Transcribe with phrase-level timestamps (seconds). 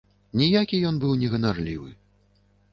[0.39, 1.89] Ніякі ён быў не ганарлівы.